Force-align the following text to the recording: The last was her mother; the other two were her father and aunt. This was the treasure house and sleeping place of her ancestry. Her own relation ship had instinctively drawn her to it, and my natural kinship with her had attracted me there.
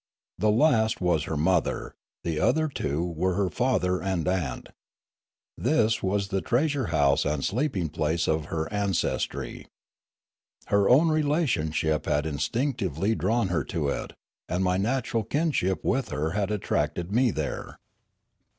The 0.39 0.49
last 0.49 0.99
was 0.99 1.25
her 1.25 1.37
mother; 1.37 1.93
the 2.23 2.39
other 2.39 2.67
two 2.67 3.03
were 3.05 3.35
her 3.35 3.51
father 3.51 4.01
and 4.01 4.27
aunt. 4.27 4.69
This 5.55 6.01
was 6.01 6.29
the 6.29 6.41
treasure 6.41 6.87
house 6.87 7.23
and 7.23 7.45
sleeping 7.45 7.87
place 7.89 8.27
of 8.27 8.45
her 8.45 8.67
ancestry. 8.73 9.67
Her 10.69 10.89
own 10.89 11.09
relation 11.09 11.71
ship 11.71 12.07
had 12.07 12.25
instinctively 12.25 13.13
drawn 13.13 13.49
her 13.49 13.63
to 13.65 13.89
it, 13.89 14.13
and 14.49 14.63
my 14.63 14.77
natural 14.77 15.23
kinship 15.23 15.83
with 15.83 16.09
her 16.09 16.31
had 16.31 16.49
attracted 16.49 17.11
me 17.11 17.29
there. 17.29 17.77